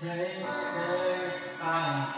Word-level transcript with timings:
Stay 0.00 0.46
safe, 0.48 1.60
I 1.60 2.17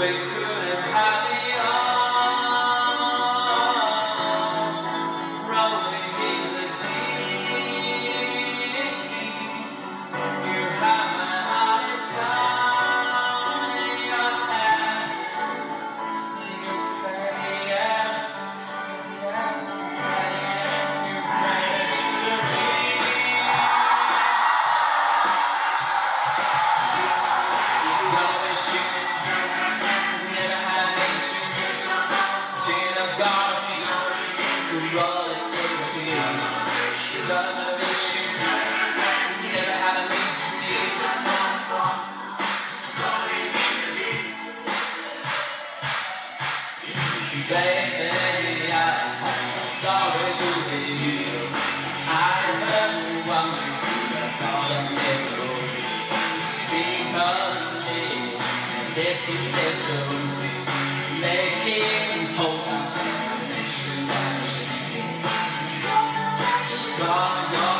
wait. 0.00 0.39
this 58.94 59.24
to 59.26 59.32
this 59.32 59.78
room, 59.88 61.20
making 61.20 62.26
hope 62.34 62.64
connection. 62.64 64.08
Scar 66.64 67.52
your 67.52 67.79